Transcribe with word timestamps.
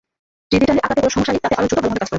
Digitally 0.51 0.79
আঁকাতে 0.85 0.99
কোনো 1.03 1.11
সমস্যা 1.15 1.33
নেই, 1.33 1.43
তাতে 1.43 1.55
আরও 1.57 1.67
দ্রুত 1.69 1.77
ভালোভাবে 1.79 1.93
কাজ 1.99 1.99
করা 1.99 1.99
যায়। 2.05 2.09